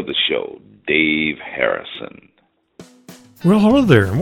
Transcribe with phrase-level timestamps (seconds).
[0.00, 0.60] Of the show,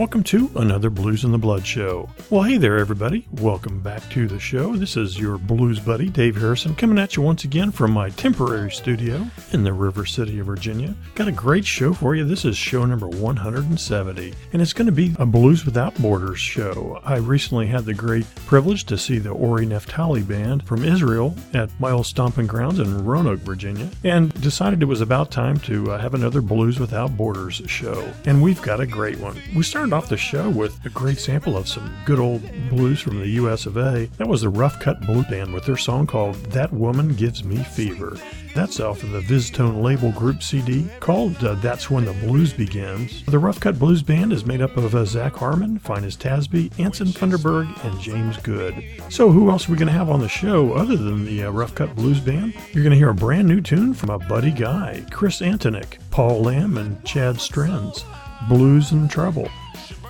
[0.09, 2.09] welcome to another Blues in the Blood show.
[2.31, 3.29] Well, hey there, everybody.
[3.43, 4.75] Welcome back to the show.
[4.75, 8.71] This is your blues buddy, Dave Harrison, coming at you once again from my temporary
[8.71, 10.95] studio in the River City of Virginia.
[11.15, 12.25] Got a great show for you.
[12.25, 17.03] This is show number 170, and it's going to be a Blues Without Borders show.
[17.05, 21.69] I recently had the great privilege to see the Ori Naftaly Band from Israel at
[21.83, 26.15] old stomping grounds in Roanoke, Virginia, and decided it was about time to uh, have
[26.15, 28.11] another Blues Without Borders show.
[28.25, 29.39] And we've got a great one.
[29.55, 33.19] We started off the show with a great sample of some good old blues from
[33.19, 34.09] the US of A.
[34.17, 37.57] That was the Rough Cut Blue Band with their song called That Woman Gives Me
[37.65, 38.17] Fever.
[38.55, 43.25] That's off of the VizzTone label group CD called uh, That's When the Blues Begins.
[43.25, 47.09] The Rough Cut Blues Band is made up of uh, Zac Harmon, Finis Tasby, Anson
[47.09, 48.85] Funderburgh, and James Good.
[49.09, 51.51] So, who else are we going to have on the show other than the uh,
[51.51, 52.55] Rough Cut Blues Band?
[52.73, 56.43] You're going to hear a brand new tune from a buddy guy, Chris Antonik, Paul
[56.43, 58.05] Lamb, and Chad Strentz.
[58.47, 59.49] Blues and Trouble.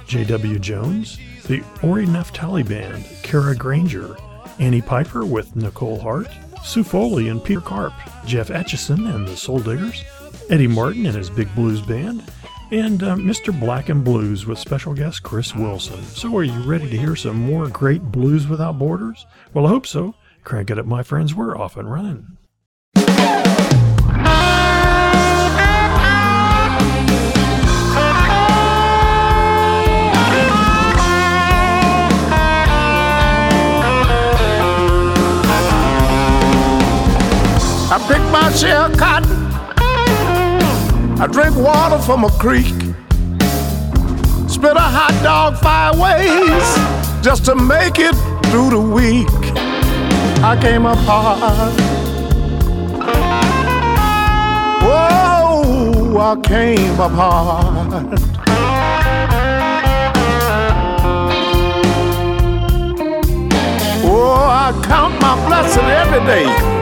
[0.09, 0.59] J.W.
[0.59, 4.17] Jones, the Ori Naftaly Band, Kara Grainger,
[4.59, 6.29] Annie Piper with Nicole Hart,
[6.65, 7.93] Sue Foley and Peter Karp,
[8.25, 10.03] Jeff Etchison and the Soul Diggers,
[10.49, 12.25] Eddie Martin and his Big Blues Band,
[12.71, 13.59] and uh, Mr.
[13.59, 16.03] Black and Blues with special guest Chris Wilson.
[16.05, 19.27] So, are you ready to hear some more great Blues Without Borders?
[19.53, 20.15] Well, I hope so.
[20.43, 21.35] Crank it up, my friends.
[21.35, 22.39] We're off and running.
[38.49, 39.37] I share cotton.
[41.21, 42.65] I drink water from a creek.
[44.49, 48.15] Spit a hot dog five ways just to make it
[48.47, 49.29] through the week.
[50.43, 51.75] I came apart.
[54.83, 58.19] Whoa, I came up hard.
[64.07, 66.78] Oh, I count my blessing every day.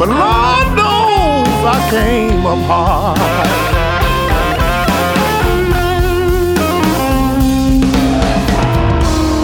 [0.00, 3.18] But Lord knows I came up hard.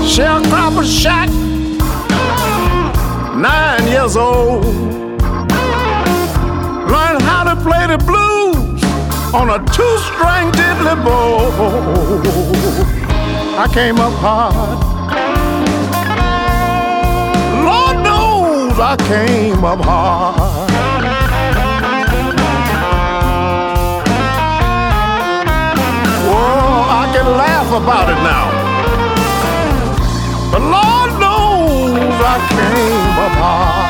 [0.09, 1.29] Sharecropper shack,
[3.37, 4.65] nine years old.
[6.91, 8.83] Learned how to play the blues
[9.35, 11.51] on a two-string diddly bow.
[13.59, 14.79] I came up hard.
[17.63, 20.46] Lord knows I came up hard.
[27.77, 28.47] About it now.
[30.51, 33.86] But Lord knows I came up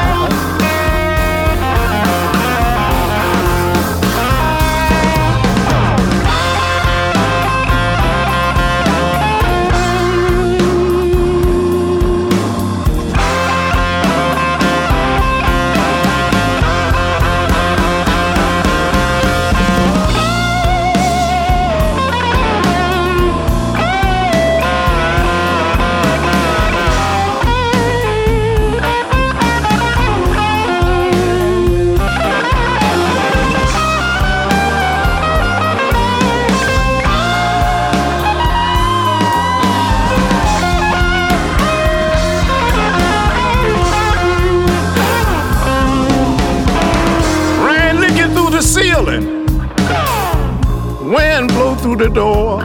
[52.17, 52.61] door.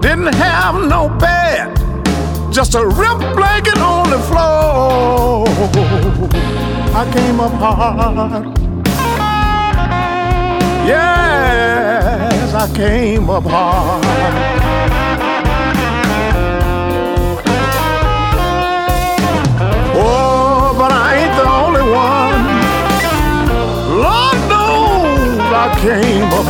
[0.00, 1.76] Didn't have no bed,
[2.50, 5.46] just a rip blanket on the floor.
[7.00, 8.58] I came up hard.
[10.88, 14.04] Yes, I came up hard.
[20.02, 22.42] Oh, but I ain't the only one.
[24.00, 26.46] Lord knows I came up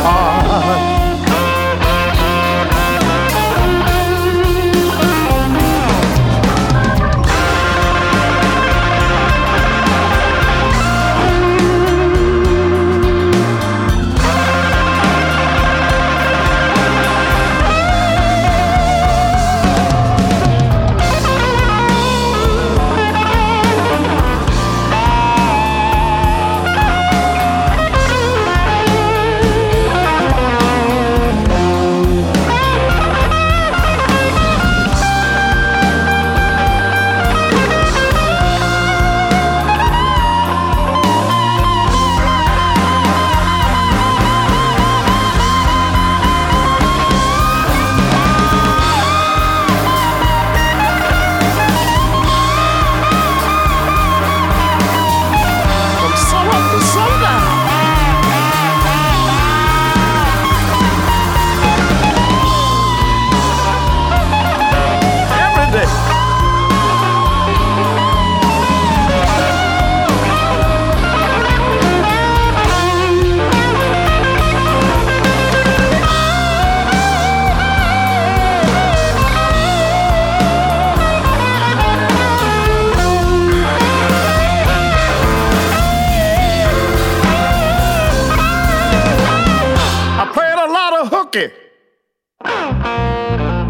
[91.31, 91.53] hooky.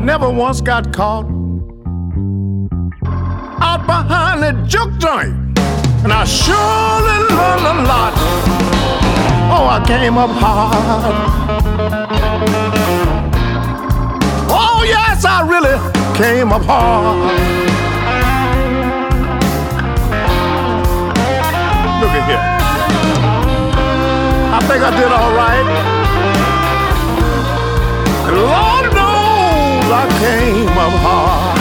[0.04, 1.26] Never once got caught.
[3.62, 5.36] Out behind the juke joint.
[6.04, 8.14] And I surely learned a lot.
[9.54, 11.14] Oh, I came up hard.
[14.50, 15.78] Oh, yes, I really
[16.18, 17.18] came up hard.
[22.02, 22.48] Look at here.
[24.54, 26.01] I think I did all right.
[28.30, 31.60] Lord knows I came up hard.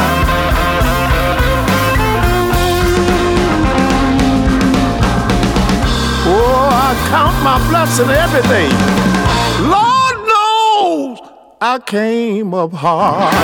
[6.33, 8.71] Oh, I count my blessing every day.
[9.75, 11.19] Lord knows
[11.61, 13.35] I came up hard.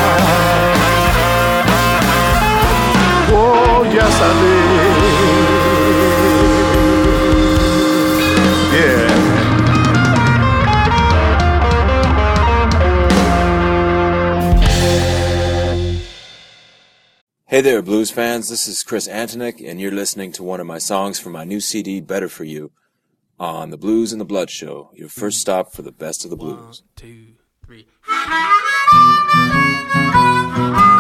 [3.33, 4.96] Oh, yes I did.
[17.49, 18.49] Hey there, blues fans.
[18.49, 21.61] This is Chris Antonik, and you're listening to one of my songs from my new
[21.61, 22.73] CD, Better For You,
[23.39, 26.37] on the Blues and the Blood Show, your first stop for the best of the
[26.37, 26.83] blues.
[26.97, 27.35] two,
[27.65, 27.87] three.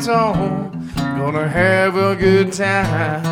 [0.00, 0.70] that's all.
[0.96, 3.22] Gonna have a good time.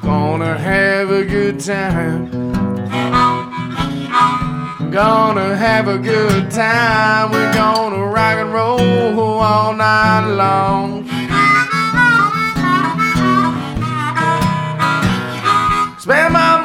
[0.00, 2.30] Gonna have a good time.
[4.92, 7.32] Gonna have a good time.
[7.32, 11.08] We're gonna rock and roll all night long.
[15.98, 16.55] Spend my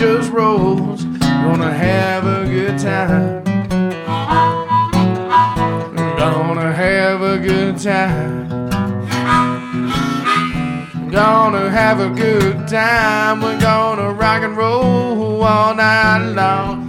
[0.00, 1.04] just rolls.
[1.04, 3.44] Gonna have a good time.
[6.16, 8.48] Gonna have a good time.
[11.10, 13.42] Gonna have a good time.
[13.42, 16.79] We're gonna rock and roll all night long.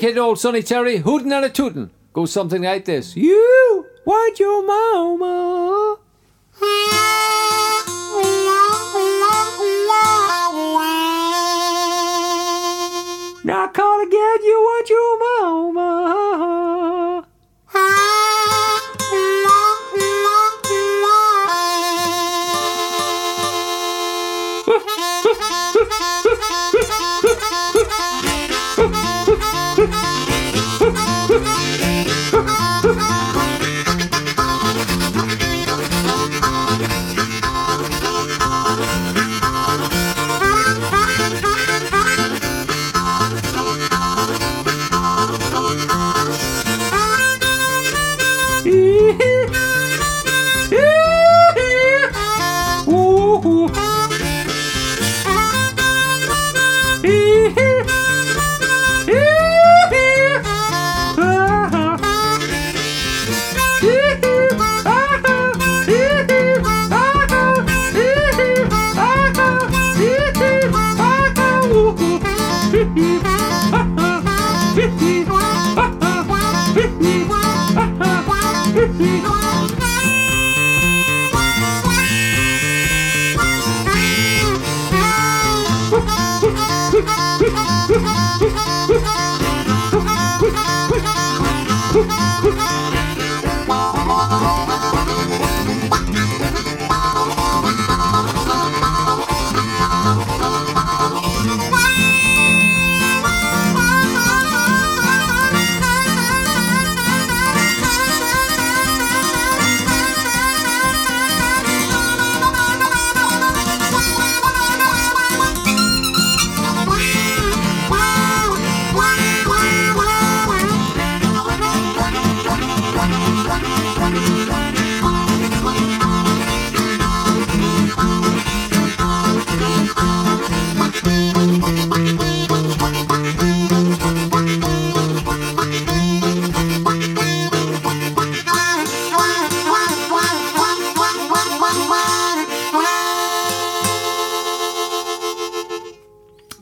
[0.00, 1.90] To old Sonny Terry, hootin' and a tootin'.
[2.14, 3.14] Goes something like this.
[3.14, 5.09] You want your mama.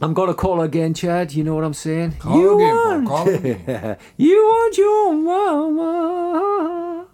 [0.08, 1.34] I'm gonna call again, Chad.
[1.34, 2.12] You know what I'm saying?
[2.12, 3.98] Call you again, Paul, want, call again.
[4.16, 7.06] you want your mama.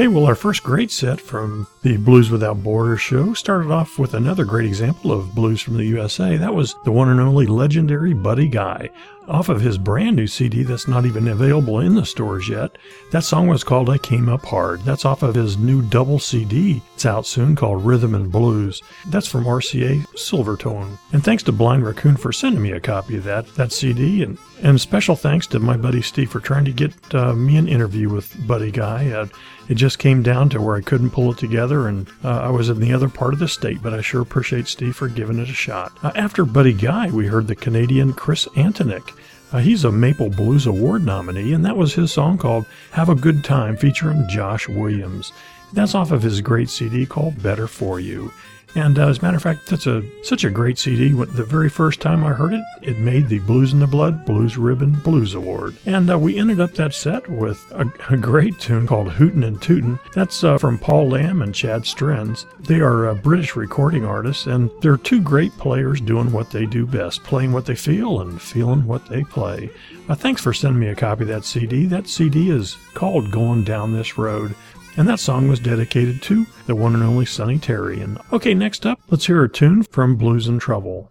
[0.00, 4.14] Okay, well, our first great set from the Blues Without Borders show started off with
[4.14, 6.38] another great example of blues from the USA.
[6.38, 8.88] That was the one and only legendary Buddy Guy,
[9.30, 12.76] off of his brand new CD that's not even available in the stores yet.
[13.12, 14.80] That song was called I Came Up Hard.
[14.82, 16.82] That's off of his new double CD.
[16.94, 18.82] It's out soon called Rhythm and Blues.
[19.06, 20.98] That's from RCA Silvertone.
[21.12, 24.22] And thanks to Blind Raccoon for sending me a copy of that, that CD.
[24.22, 27.68] And, and special thanks to my buddy Steve for trying to get uh, me an
[27.68, 29.10] interview with Buddy Guy.
[29.10, 29.26] Uh,
[29.70, 32.68] it just came down to where I couldn't pull it together, and uh, I was
[32.68, 35.48] in the other part of the state, but I sure appreciate Steve for giving it
[35.48, 35.92] a shot.
[36.02, 39.16] Uh, after Buddy Guy, we heard the Canadian Chris Antonik.
[39.52, 43.14] Uh, he's a Maple Blues Award nominee, and that was his song called Have a
[43.14, 45.32] Good Time featuring Josh Williams.
[45.72, 48.32] That's off of his great CD called Better For You.
[48.74, 51.10] And uh, as a matter of fact, that's a such a great CD.
[51.12, 54.56] The very first time I heard it, it made the Blues in the Blood Blues
[54.56, 55.76] Ribbon Blues Award.
[55.86, 59.60] And uh, we ended up that set with a, a great tune called Hootin' and
[59.60, 59.98] Tootin'.
[60.14, 62.46] That's uh, from Paul Lamb and Chad Strentz.
[62.60, 66.86] They are uh, British recording artists, and they're two great players doing what they do
[66.86, 69.70] best, playing what they feel and feeling what they play.
[70.08, 71.86] Uh, thanks for sending me a copy of that CD.
[71.86, 74.54] That CD is called Going Down This Road.
[75.00, 78.02] And that song was dedicated to the one and only Sonny Terry.
[78.02, 81.10] And okay, next up, let's hear a tune from Blues and Trouble.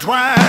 [0.00, 0.41] Anything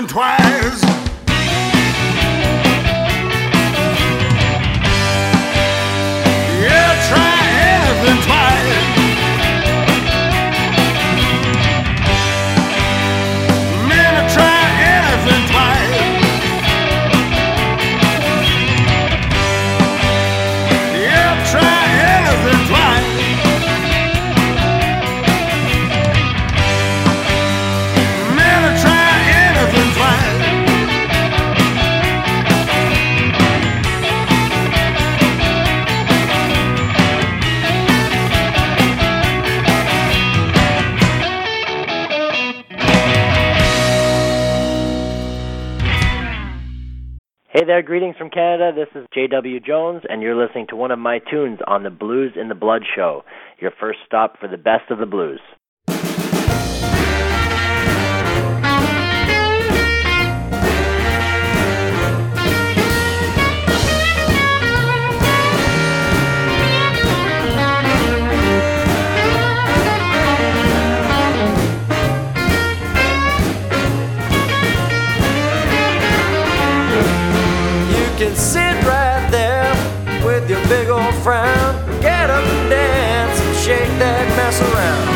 [0.00, 0.39] and twang.
[47.90, 48.70] greetings from Canada.
[48.72, 49.58] This is J.W.
[49.58, 52.82] Jones, and you're listening to one of my tunes on the Blues in the Blood
[52.94, 53.24] show,
[53.58, 55.40] your first stop for the best of the blues.
[78.20, 79.72] can sit right there
[80.26, 81.72] with your big old frown.
[82.02, 85.08] Get up and dance and shake that mess around.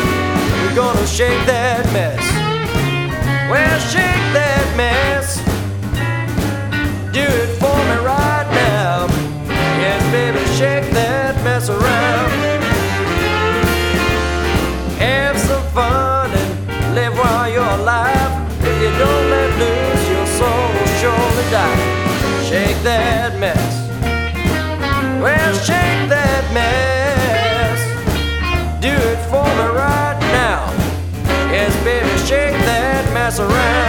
[0.62, 2.24] We're gonna shake that mess.
[3.50, 4.03] Well, shake
[33.40, 33.83] around.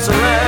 [0.00, 0.39] Nazareth.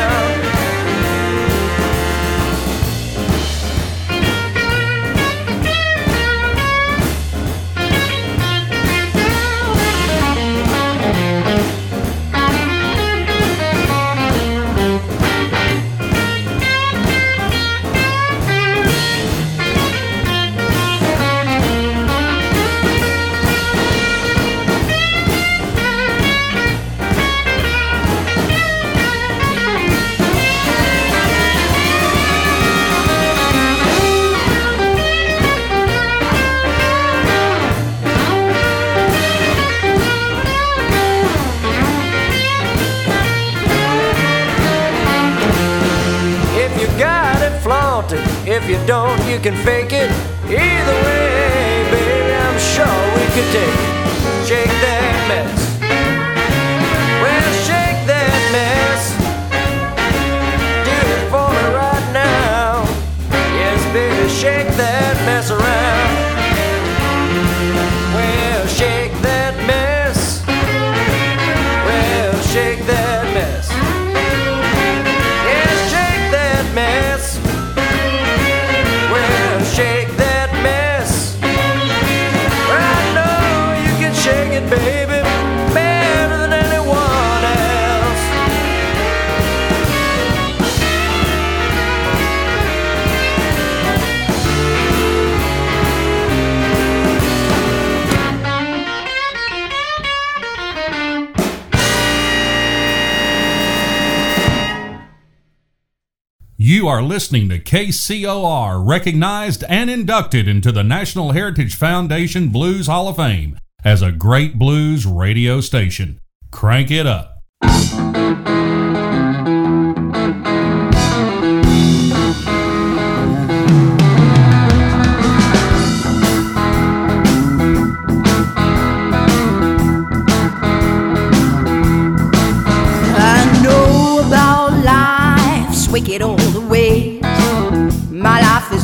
[107.03, 113.17] Are listening to KCOR, recognized and inducted into the National Heritage Foundation Blues Hall of
[113.17, 116.21] Fame as a great blues radio station.
[116.53, 117.32] Crank it up.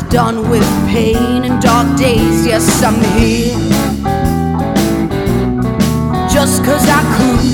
[0.09, 2.45] Done with pain and dark days.
[2.45, 3.57] Yes, I'm here
[6.31, 7.45] just cause I could.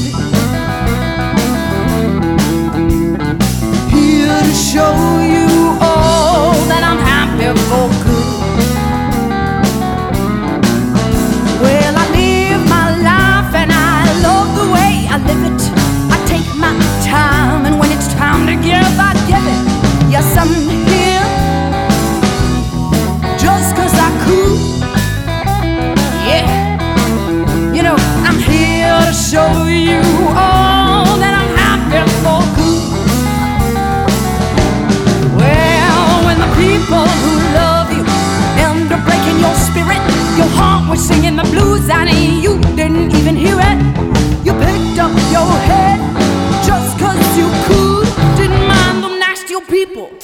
[3.91, 4.95] Here to show
[5.33, 5.47] you
[5.81, 8.27] all that I'm happy for good.
[11.61, 15.61] Well, I live my life and I love the way I live it.
[16.13, 20.11] I take my time, and when it's time to give, I give it.
[20.11, 20.94] Yes, I'm here
[41.05, 42.10] singing the blues and
[42.43, 43.77] you didn't even hear it.
[44.45, 45.99] You picked up your head
[46.65, 48.08] just cause you could.
[48.38, 50.14] Didn't mind them nasty people.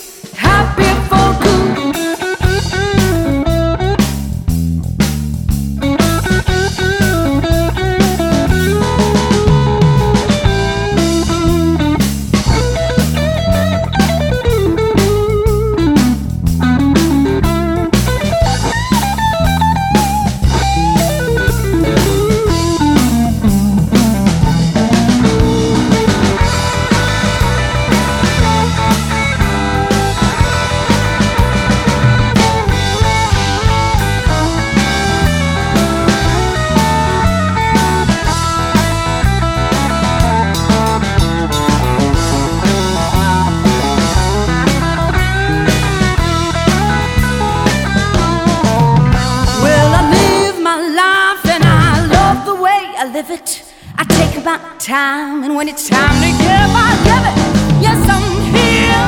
[54.51, 57.37] My time, and when it's time to give, I give it.
[57.85, 59.07] Yes, I'm here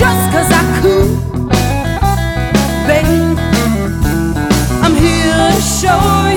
[0.00, 1.10] just cause I could.
[2.86, 3.38] Babe,
[4.84, 6.29] I'm here to show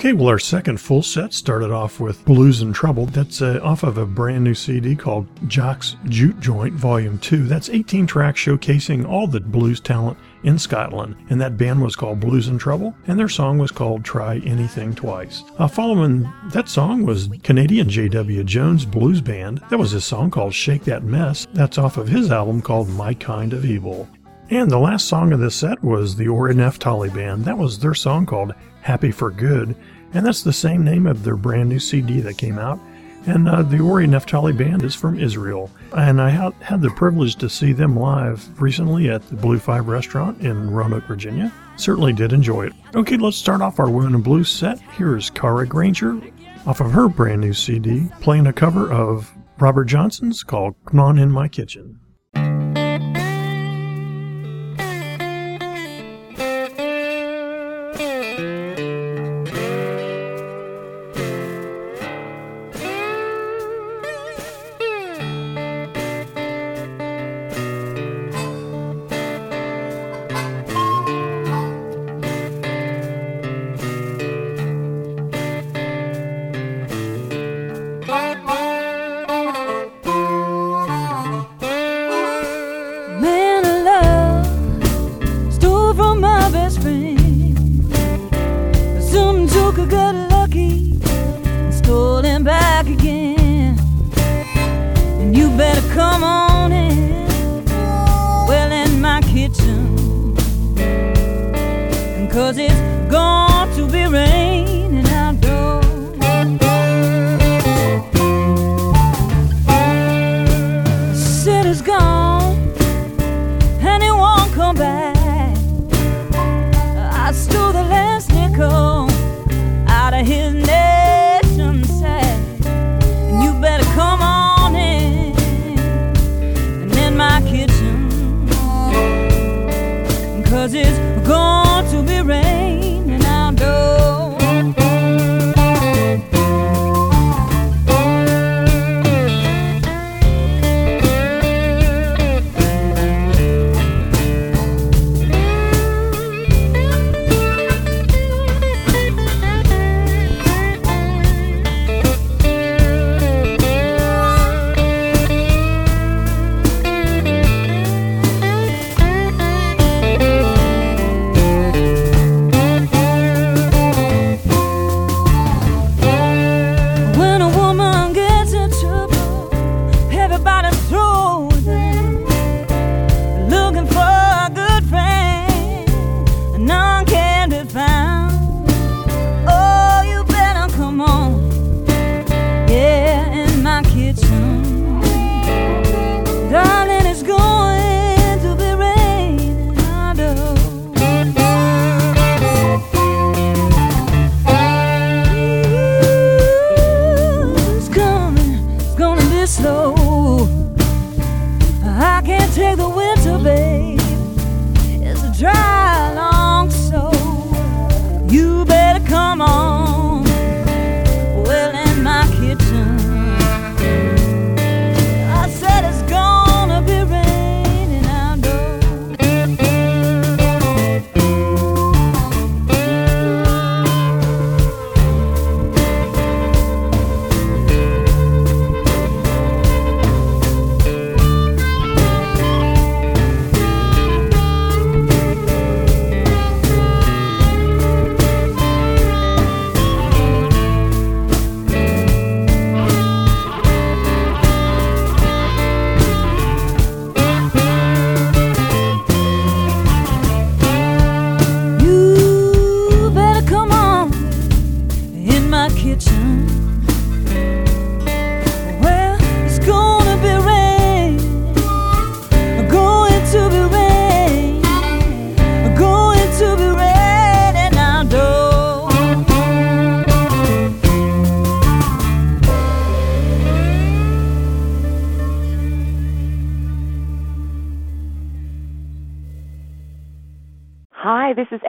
[0.00, 3.04] Okay, well, our second full set started off with Blues and Trouble.
[3.04, 7.44] That's uh, off of a brand new CD called Jock's Juke Joint Volume 2.
[7.44, 11.16] That's 18 tracks showcasing all the blues talent in Scotland.
[11.28, 14.94] And that band was called Blues and Trouble, and their song was called Try Anything
[14.94, 15.44] Twice.
[15.58, 18.42] Uh, following that song was Canadian J.W.
[18.44, 19.60] Jones Blues Band.
[19.68, 21.46] That was his song called Shake That Mess.
[21.52, 24.08] That's off of his album called My Kind of Evil.
[24.48, 27.44] And the last song of this set was the Ori Naftaly Band.
[27.44, 29.76] That was their song called Happy for Good,
[30.12, 32.80] and that's the same name of their brand new CD that came out.
[33.26, 35.70] And uh, the Ori Naftaly Band is from Israel.
[35.94, 39.88] And I ha- had the privilege to see them live recently at the Blue Five
[39.88, 41.52] restaurant in Roanoke, Virginia.
[41.76, 42.72] Certainly did enjoy it.
[42.94, 44.80] Okay, let's start off our Women in Blues set.
[44.80, 46.18] Here's Kara Grainger
[46.66, 51.18] off of her brand new CD, playing a cover of Robert Johnson's called Come On
[51.18, 51.98] In My Kitchen.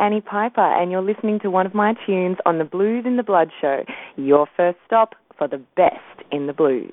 [0.01, 3.23] Annie Piper, and you're listening to one of my tunes on the Blues in the
[3.23, 3.83] Blood show,
[4.15, 6.91] your first stop for the best in the blues.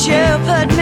[0.00, 0.79] shepherd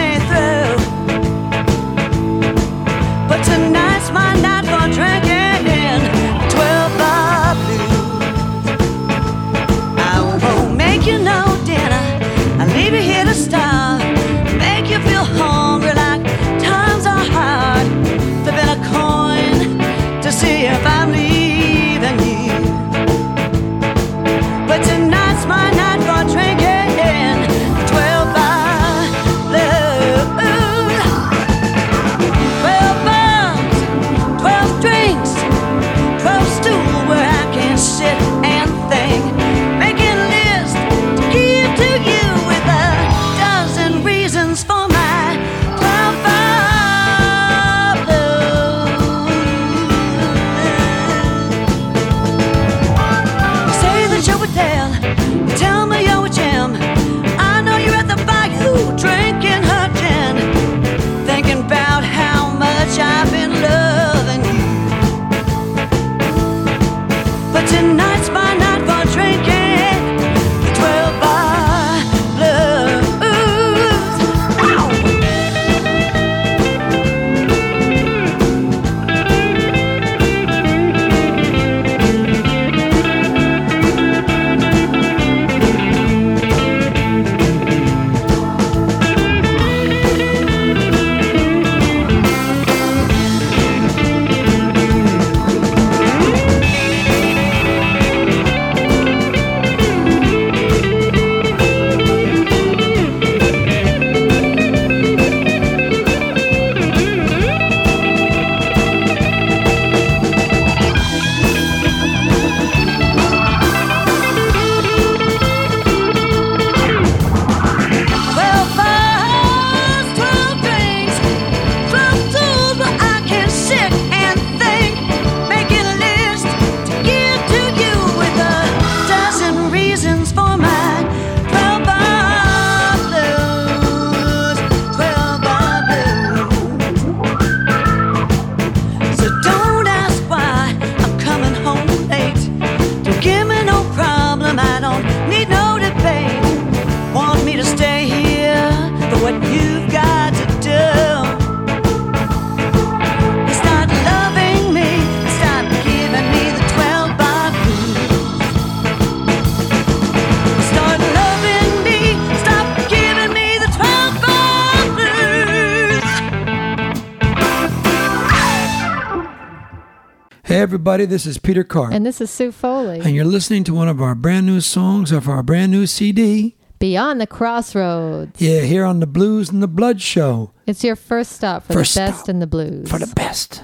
[170.69, 171.03] everybody.
[171.07, 171.91] This is Peter Karp.
[171.91, 172.99] And this is Sue Foley.
[172.99, 176.57] And you're listening to one of our brand new songs of our brand new CD.
[176.77, 178.39] Beyond the Crossroads.
[178.39, 180.51] Yeah, here on the Blues and the Blood Show.
[180.67, 182.87] It's your first stop for first the best in the blues.
[182.87, 183.63] For the best.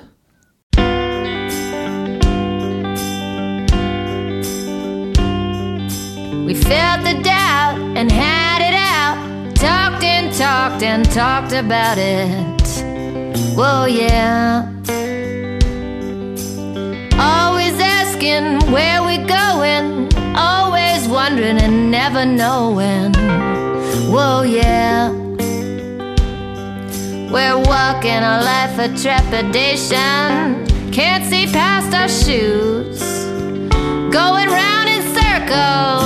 [6.43, 9.55] We felt the doubt and had it out.
[9.57, 12.35] Talked and talked and talked about it.
[13.55, 14.71] Whoa, yeah.
[17.19, 23.13] Always asking where we're going, always wondering and never knowing.
[24.11, 25.11] Whoa, yeah.
[27.31, 32.99] We're walking a life of trepidation, can't see past our shoes,
[34.11, 36.04] going round in circles.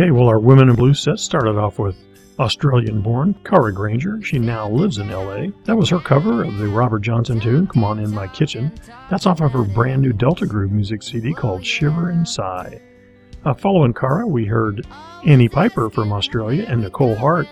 [0.00, 1.96] Okay, well, our Women in Blue set started off with
[2.38, 4.22] Australian born Kara Grainger.
[4.22, 5.46] She now lives in LA.
[5.64, 8.70] That was her cover of the Robert Johnson tune, Come On In My Kitchen.
[9.10, 12.80] That's off of her brand new Delta Groove music CD called Shiver and Sigh.
[13.44, 14.86] Uh, following Kara, we heard
[15.26, 17.48] Annie Piper from Australia and Nicole Hart.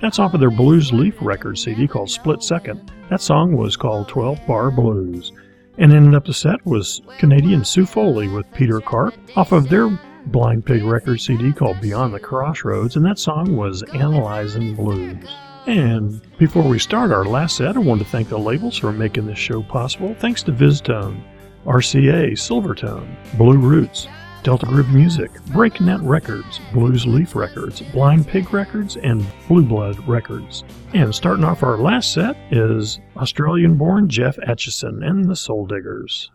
[0.00, 2.90] That's off of their Blues Leaf record CD called Split Second.
[3.10, 5.32] That song was called 12 Bar Blues.
[5.76, 9.90] And ended up the set was Canadian Sue Foley with Peter Karp off of their
[10.26, 15.28] Blind Pig Records CD called Beyond the Crossroads, and that song was Analyzing Blues.
[15.66, 19.26] And before we start our last set, I want to thank the labels for making
[19.26, 20.14] this show possible.
[20.18, 21.22] Thanks to VizzTone,
[21.64, 24.08] RCA, Silvertone, Blue Roots,
[24.42, 30.64] Delta Groove Music, Breaknet Records, Blues Leaf Records, Blind Pig Records, and Blue Blood Records.
[30.94, 36.30] And starting off our last set is Australian born Jeff Achison and the Soul Diggers.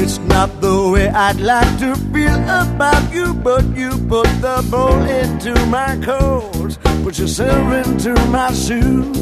[0.00, 5.02] It's not the way I'd like to feel about you, but you put the ball
[5.02, 9.18] into my court, put yourself into my shoes.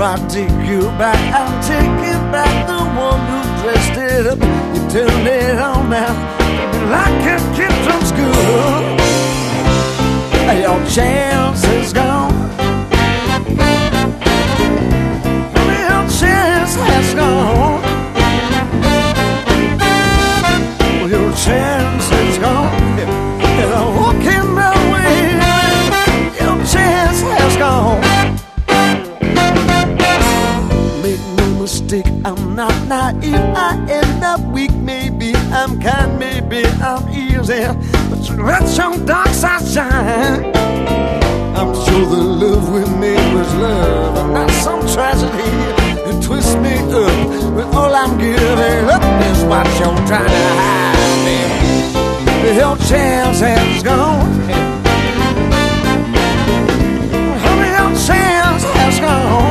[0.00, 2.66] If I take you back, I'm taking back.
[2.66, 4.38] The one who dressed it up,
[4.74, 6.14] you turned it on now,
[6.88, 8.80] like a kid from school.
[10.58, 12.32] Your chance is gone.
[15.68, 17.79] Your chance has gone.
[31.92, 33.34] I'm not naive.
[33.34, 37.66] I end up weak, maybe I'm kind, maybe I'm easy.
[38.08, 40.54] But let your dark side shine.
[41.56, 45.50] I'm sure the love we made was love, and not some tragedy.
[46.06, 51.24] You twist me up, but all I'm giving up is what you're trying to hide
[51.26, 52.56] me.
[52.56, 54.30] Your chance has gone.
[57.42, 59.49] Honey, your chance has gone.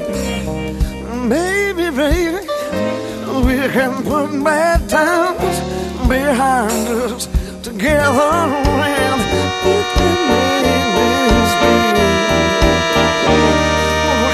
[1.28, 2.48] maybe, baby,
[3.46, 5.60] we can put bad times
[6.08, 7.28] behind us
[7.62, 9.22] together and
[9.96, 10.94] can make
[11.28, 11.52] this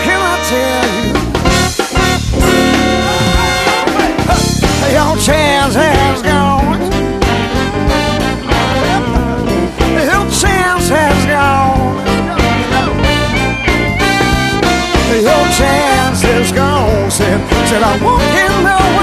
[0.06, 1.14] can I tell you?
[4.94, 6.57] Your chance has gone.
[15.28, 17.12] Your chance is gone.
[17.12, 18.97] Said, said I won't get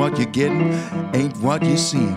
[0.00, 0.72] what you're getting
[1.14, 2.08] ain't what you see.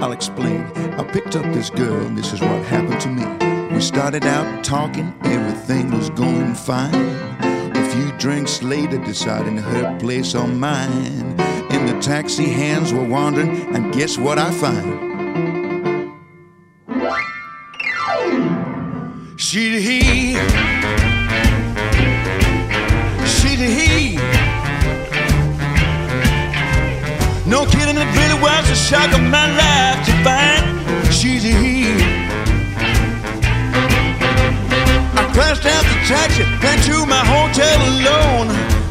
[0.00, 0.62] I'll explain.
[0.98, 3.74] I picked up this girl, and this is what happened to me.
[3.74, 6.94] We started out talking, everything was going fine.
[6.94, 11.38] A few drinks later, deciding her place or mine.
[11.70, 15.09] In the taxi, hands were wandering, and guess what I find?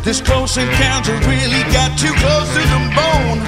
[0.10, 3.46] This close encounter really got too close to the bone.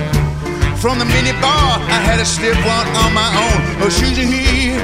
[0.77, 3.81] From the mini bar, I had a stiff one on my own.
[3.81, 4.77] Oh, she's a he.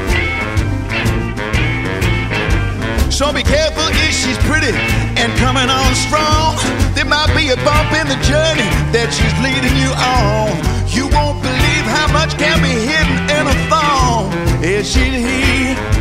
[3.12, 4.74] So be careful if she's pretty
[5.22, 6.58] and coming on strong.
[6.98, 8.66] There might be a bump in the journey
[8.98, 10.58] that she's leading you on.
[10.90, 14.34] You won't believe how much can be hidden in a thong.
[14.66, 15.97] Is she the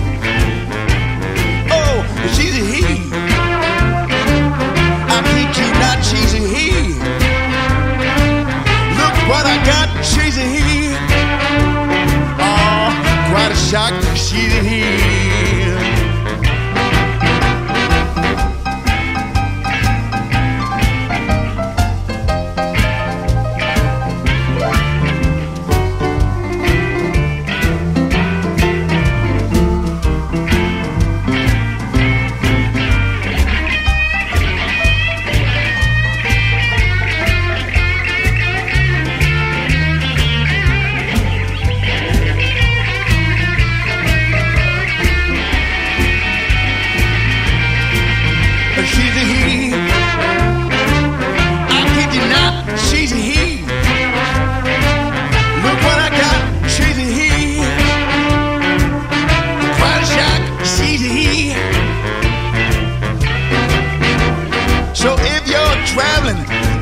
[6.02, 6.94] she's a he.
[9.00, 10.94] Look what I got, she's a he.
[12.38, 12.88] Oh,
[13.30, 15.65] quite a shock, she's a he.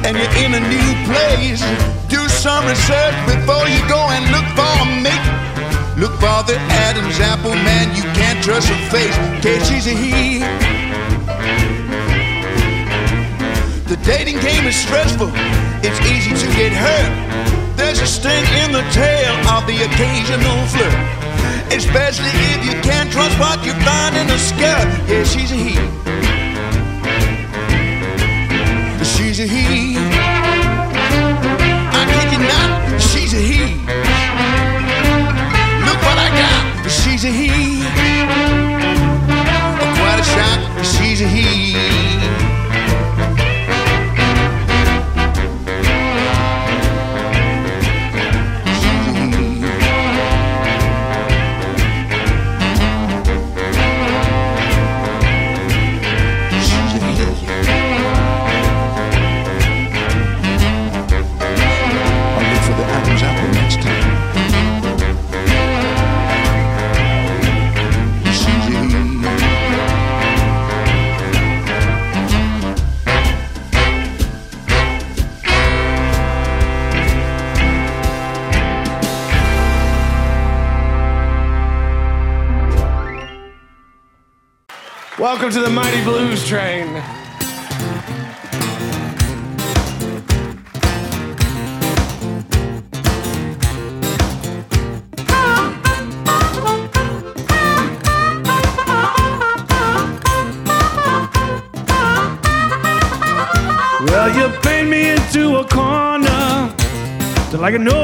[0.05, 1.65] And you're in a new place,
[2.13, 5.29] do some research before you go and look for a mate.
[5.97, 9.17] Look for the Adam's apple, man, you can't trust her face.
[9.41, 10.41] Cause she's a he.
[13.89, 15.31] The dating game is stressful,
[15.81, 17.77] it's easy to get hurt.
[17.77, 21.15] There's a sting in the tail of the occasional flirt.
[21.73, 24.87] Especially if you can't trust what you find in a skirt.
[25.09, 26.34] Yeah, she's a he.
[85.55, 86.93] To the Mighty Blues Train.
[104.07, 106.75] Well, you paint me into a corner
[107.53, 108.04] like nowhere left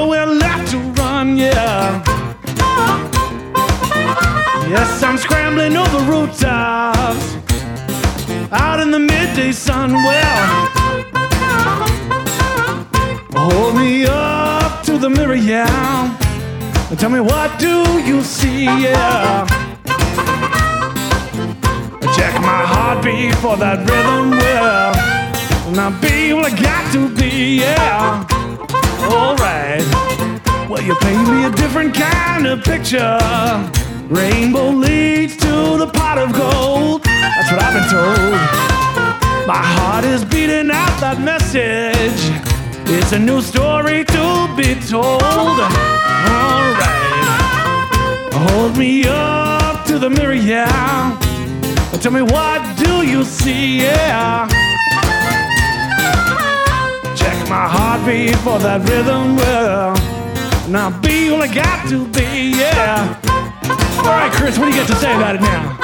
[9.41, 9.93] in the midday sun.
[9.93, 10.69] Well,
[13.35, 16.19] hold me up to the mirror, yeah.
[16.91, 19.47] And tell me what do you see, yeah.
[22.17, 24.95] Check my heartbeat for that rhythm, well.
[25.69, 28.27] And I'll be what I got to be, yeah.
[29.05, 29.85] Alright.
[30.69, 33.19] Well, you paint me a different kind of picture.
[34.09, 37.05] Rainbow leads to the pot of gold.
[37.05, 38.71] That's what I've been told.
[39.51, 42.23] My heart is beating out that message.
[42.87, 45.59] It's a new story to be told.
[46.31, 46.95] Alright.
[48.33, 51.19] Hold me up to the mirror, yeah.
[52.01, 54.47] Tell me what do you see, yeah.
[57.17, 59.97] Check my heartbeat for that rhythm, well.
[60.77, 63.19] I'll be what I got to be, yeah.
[63.99, 65.80] All right, Chris, what do you got to say about it now?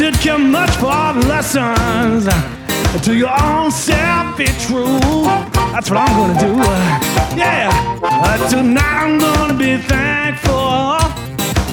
[0.00, 2.26] Did care much for lessons
[2.94, 4.98] until your own self be true.
[5.74, 6.54] That's what I'm gonna do.
[7.36, 7.68] Yeah,
[8.48, 10.96] tonight I'm gonna be thankful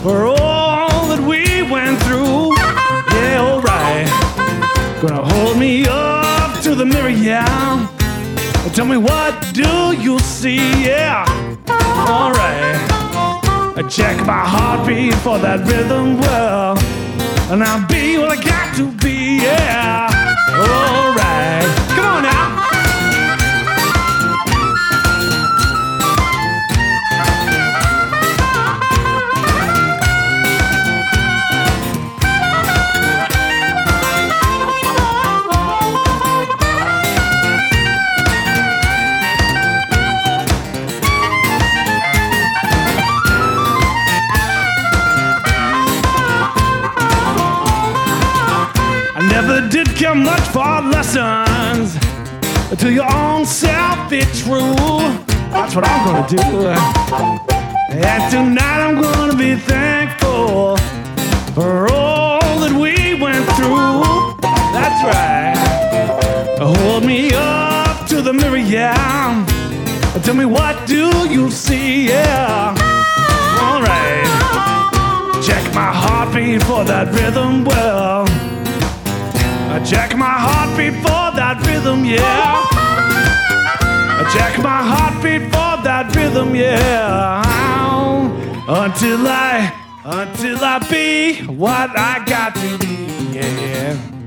[0.04, 2.54] for all that we went through.
[3.16, 4.08] Yeah, alright.
[5.02, 7.48] Gonna hold me up to the mirror, yeah.
[8.74, 11.24] Tell me what do you see, yeah.
[11.70, 12.76] Alright.
[13.90, 16.76] Check my heartbeat for that rhythm well.
[17.50, 20.10] And I'll be what I got to be, yeah.
[20.52, 21.64] Alright.
[21.96, 22.57] Come on now.
[52.78, 54.76] Until your own self be true.
[55.50, 56.68] That's what I'm gonna do.
[57.90, 60.78] And tonight I'm gonna be thankful
[61.56, 64.38] for all that we went through.
[64.78, 65.58] That's right.
[66.60, 69.44] Hold me up to the mirror, yeah.
[70.22, 72.76] Tell me what do you see, yeah.
[73.60, 74.28] Alright.
[75.44, 78.28] Check my heartbeat for that rhythm, well.
[79.84, 82.66] Check my heartbeat for that rhythm, yeah.
[84.20, 87.44] I check my heartbeat for that rhythm, yeah.
[88.68, 89.72] Until I,
[90.04, 94.18] until I be what I got to be, yeah.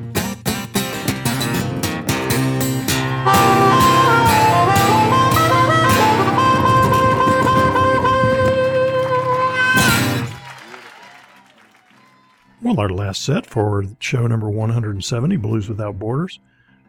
[12.62, 16.38] Well, our last set for show number 170, Blues Without Borders,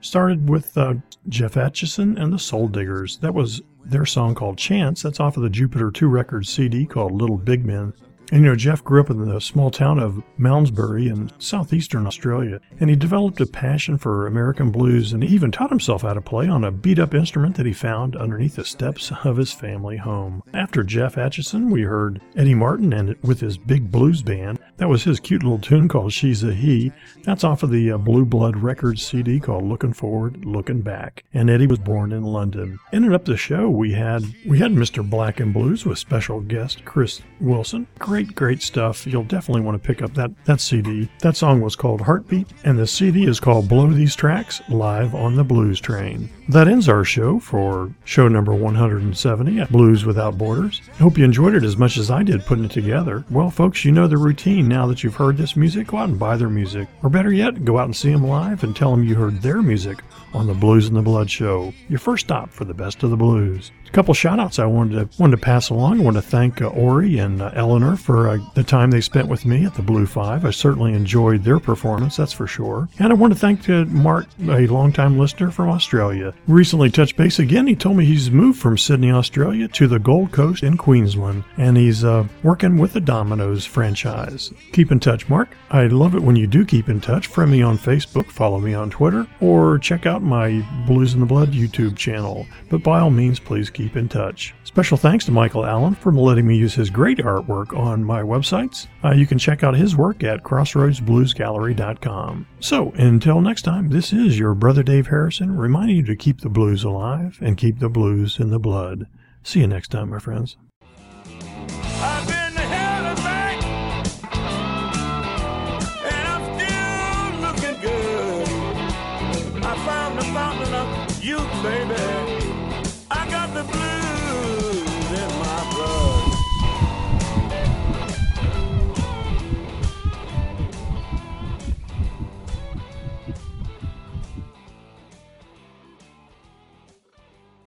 [0.02, 0.95] started with uh,
[1.30, 3.18] Jeff Achison and the Soul Diggers.
[3.18, 5.02] That was their song called Chance.
[5.02, 7.93] That's off of the Jupiter 2 Records CD called Little Big Men.
[8.32, 12.61] And you know, Jeff grew up in the small town of Malmesbury in southeastern Australia,
[12.79, 16.47] and he developed a passion for American blues and even taught himself how to play
[16.47, 20.41] on a beat up instrument that he found underneath the steps of his family home.
[20.53, 24.59] After Jeff Achison, we heard Eddie Martin and with his big blues band.
[24.77, 26.91] That was his cute little tune called She's a He.
[27.23, 31.23] That's off of the uh, Blue Blood Records CD called Looking Forward, Looking Back.
[31.34, 32.79] And Eddie was born in London.
[32.93, 35.07] Ended up the show, we had we had Mr.
[35.07, 37.88] Black and Blues with special guest Chris Wilson.
[37.99, 39.07] Great Great, great stuff.
[39.07, 41.09] You'll definitely want to pick up that, that CD.
[41.22, 45.36] That song was called Heartbeat, and the CD is called Blow These Tracks Live on
[45.36, 46.30] the Blues Train.
[46.47, 50.82] That ends our show for show number 170 at Blues Without Borders.
[50.93, 53.26] I hope you enjoyed it as much as I did putting it together.
[53.32, 55.88] Well, folks, you know the routine now that you've heard this music.
[55.88, 56.89] Go out and buy their music.
[57.01, 59.63] Or better yet, go out and see them live and tell them you heard their
[59.63, 60.03] music
[60.34, 61.74] on the Blues and the Blood show.
[61.89, 63.72] Your first stop for the best of the blues.
[63.91, 65.99] A couple shout outs I wanted to, wanted to pass along.
[65.99, 69.28] I want to thank uh, Ori and uh, Eleanor for uh, the time they spent
[69.28, 70.45] with me at the Blue Five.
[70.45, 72.89] I certainly enjoyed their performance, that's for sure.
[72.99, 76.34] And I want to thank uh, Mark, a longtime listener from Australia.
[76.47, 77.68] Recently touched base again.
[77.68, 81.78] He told me he's moved from Sydney, Australia to the Gold Coast in Queensland, and
[81.78, 84.51] he's uh, working with the Domino's franchise.
[84.74, 85.49] Keep in touch, Mark.
[85.70, 87.28] I love it when you do keep in touch.
[87.28, 91.26] Friend me on Facebook, follow me on Twitter, or check out my Blues in the
[91.26, 92.45] Blood YouTube channel.
[92.70, 94.53] But by all means, please keep in touch.
[94.72, 98.88] Special thanks to Michael Allen for letting me use his great artwork on my websites.
[99.03, 102.47] Uh, you can check out his work at crossroadsbluesgallery.com.
[102.61, 106.47] So, until next time, this is your brother Dave Harrison reminding you to keep the
[106.47, 109.07] blues alive and keep the blues in the blood.
[109.43, 110.55] See you next time, my friends.